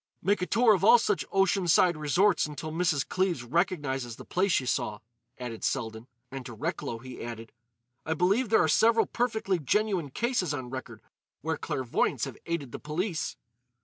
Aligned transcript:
"Make 0.23 0.41
a 0.41 0.47
tour 0.47 0.73
of 0.73 0.83
all 0.83 0.97
such 0.97 1.23
ocean 1.31 1.67
side 1.67 1.95
resorts 1.95 2.47
until 2.47 2.71
Mrs. 2.71 3.07
Cleves 3.07 3.43
recognises 3.43 4.15
the 4.15 4.25
place 4.25 4.51
she 4.51 4.65
saw," 4.65 4.97
added 5.37 5.63
Selden. 5.63 6.07
And 6.31 6.43
to 6.47 6.55
Recklow 6.55 6.97
he 6.97 7.23
added: 7.23 7.51
"I 8.03 8.15
believe 8.15 8.49
there 8.49 8.63
are 8.63 8.67
several 8.67 9.05
perfectly 9.05 9.59
genuine 9.59 10.09
cases 10.09 10.55
on 10.55 10.71
record 10.71 11.03
where 11.41 11.55
clairvoyants 11.55 12.25
have 12.25 12.39
aided 12.47 12.71
the 12.71 12.79
police." 12.79 13.37